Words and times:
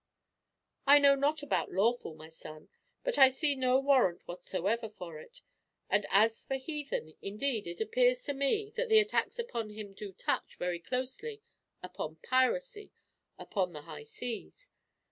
"I 0.87 0.97
know 0.97 1.13
not 1.13 1.43
about 1.43 1.71
lawful, 1.71 2.15
my 2.15 2.27
son, 2.29 2.69
but 3.03 3.19
I 3.19 3.29
see 3.29 3.53
no 3.53 3.77
warrant 3.79 4.27
whatsoever 4.27 4.89
for 4.89 5.19
it; 5.19 5.41
and 5.91 6.07
as 6.09 6.43
for 6.43 6.55
heathen, 6.55 7.13
indeed, 7.21 7.67
it 7.67 7.79
appears 7.79 8.23
to 8.23 8.33
me 8.33 8.73
that 8.77 8.89
the 8.89 8.97
attacks 8.97 9.37
upon 9.37 9.69
him 9.69 9.93
do 9.93 10.11
touch, 10.11 10.55
very 10.57 10.79
closely, 10.79 11.43
upon 11.83 12.15
piracy 12.15 12.91
upon 13.37 13.73
the 13.73 13.83
high 13.83 14.05
seas. 14.05 14.69